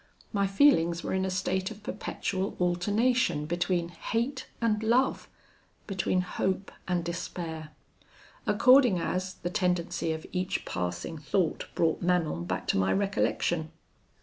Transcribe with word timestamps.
My 0.33 0.47
feelings 0.47 1.03
were 1.03 1.13
in 1.13 1.25
a 1.25 1.29
state 1.29 1.69
of 1.69 1.83
perpetual 1.83 2.57
alternation 2.59 3.45
between 3.45 3.89
hate 3.89 4.47
and 4.59 4.81
love; 4.81 5.29
between 5.85 6.21
hope 6.21 6.71
and 6.87 7.03
despair; 7.05 7.69
according 8.47 8.97
as, 8.97 9.35
the 9.35 9.51
tendency 9.51 10.11
of 10.11 10.25
each 10.31 10.65
passing 10.65 11.19
thought 11.19 11.67
brought 11.75 12.01
Manon 12.01 12.45
back 12.45 12.65
to 12.69 12.79
my 12.79 12.91
recollection. 12.91 13.71